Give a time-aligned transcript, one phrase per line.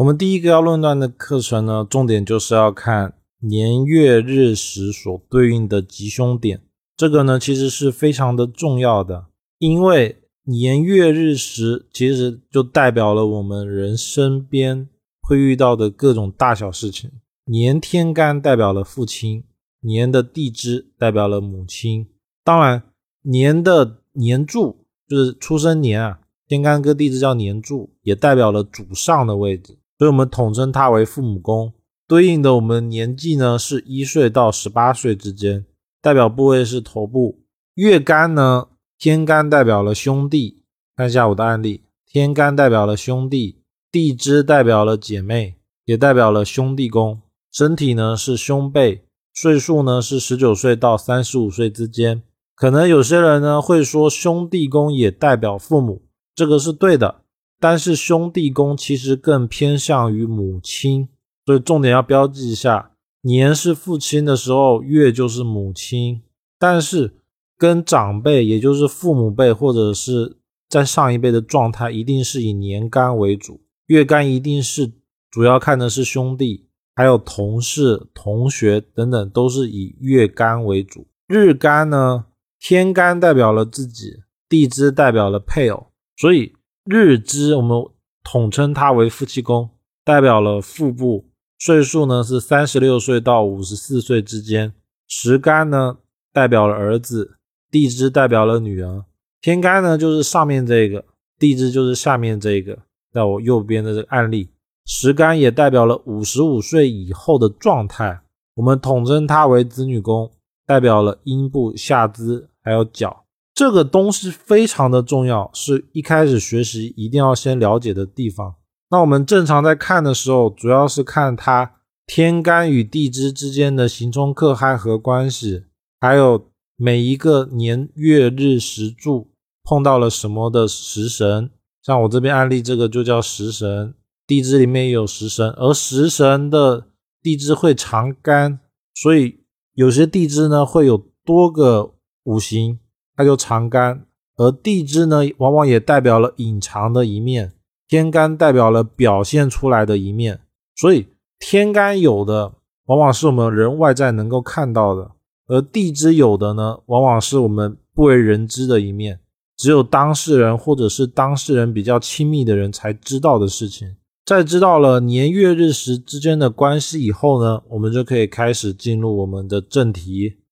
[0.00, 6.62] 我们第一个要论断的课程呢，重点就是要看年月日时所对应的吉凶点。
[6.96, 9.26] 这个呢，其实是非常的重要的，
[9.58, 14.88] 因为年月日时其实就代表了我们人身边
[15.20, 17.10] 会遇到的各种大小事情。
[17.44, 19.44] 年天干代表了父亲，
[19.80, 22.08] 年的地支代表了母亲。
[22.42, 22.82] 当然，
[23.24, 29.76] 年的年柱就是出生年啊，天干跟地支叫年柱，也代表了主上的位置。
[30.00, 31.74] 所以我们统称它为父母宫，
[32.08, 35.66] 对应的我们年纪呢是一岁到十八岁之间，
[36.00, 37.42] 代表部位是头部。
[37.74, 38.68] 月干呢，
[38.98, 40.62] 天干代表了兄弟，
[40.96, 43.60] 看一下我的案例，天干代表了兄弟，
[43.92, 47.20] 地支代表了姐妹，也代表了兄弟宫。
[47.52, 52.22] 身体呢是胸背，岁数呢是十九岁到三十五岁之间。
[52.56, 56.00] 可能有些人呢会说兄弟宫也代表父母，
[56.34, 57.19] 这个是对的。
[57.62, 61.10] 但是兄弟宫其实更偏向于母亲，
[61.44, 66.22] 所以重点要标记一下：年是父亲的时候，月就是母亲。
[66.58, 67.16] 但是
[67.58, 70.38] 跟长辈，也就是父母辈或者是
[70.70, 74.90] 在上一辈的状态，一定是以年干为主，月干一定是
[75.30, 81.06] 主要看的是兄弟，还有同事、同学等等，都是以月干为主。
[81.26, 82.24] 日干呢，
[82.58, 86.54] 天干代表了自己，地支代表了配偶，所以。
[86.84, 87.84] 日支我们
[88.24, 89.70] 统称它为夫妻宫，
[90.02, 91.26] 代表了腹部，
[91.58, 94.72] 岁数呢是三十六岁到五十四岁之间。
[95.06, 95.98] 时干呢
[96.32, 97.36] 代表了儿子，
[97.70, 99.04] 地支代表了女儿。
[99.40, 101.04] 天干呢就是上面这个，
[101.38, 102.78] 地支就是下面这个，
[103.12, 104.50] 在我右边的这个案例。
[104.86, 108.22] 时干也代表了五十五岁以后的状态，
[108.54, 110.30] 我们统称它为子女宫，
[110.66, 113.24] 代表了阴部、下肢还有脚。
[113.60, 118.54] 这个东西非常的重要，是一开始学习一定要先了解的地方。
[118.88, 121.74] 那我们正常在看的时候，主要是看它
[122.06, 125.64] 天干与地支之间的刑冲克害和关系，
[126.00, 129.28] 还有每一个年月日时柱
[129.62, 131.50] 碰到了什么的食神。
[131.82, 133.92] 像我这边案例，这个就叫食神，
[134.26, 136.86] 地支里面有食神，而食神的
[137.22, 138.58] 地支会藏干，
[138.94, 139.40] 所以
[139.74, 140.96] 有些地支呢会有
[141.26, 141.92] 多个
[142.24, 142.78] 五行。
[143.20, 144.06] 它就藏干，
[144.38, 147.48] 而地支呢，往往也代表了隐藏的一面；
[147.86, 150.40] 天干代表了表现出来的一面。
[150.74, 151.08] 所以
[151.38, 152.54] 天干有的，
[152.86, 155.10] 往往是我们人外在能够看到的；
[155.48, 159.20] 而地支有的呢，往往是我们不为人知的一面，
[159.54, 163.96] 只有当事人或者是当事人比较亲密的人才知道的事情。
[164.24, 170.38] 在知道了年月日时之间的关系以后呢，我们就可以开始进入我们的正题。